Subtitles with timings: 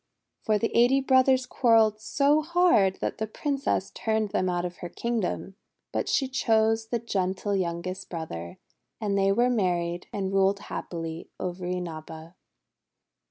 [0.41, 4.77] For the eighty brothers quar relled so hard that the Princess turned them out of
[4.77, 5.57] her kingdom.
[5.91, 8.57] But she chose the gentle youngest brother;
[8.99, 12.33] and they were married and ruled happily over Inaba.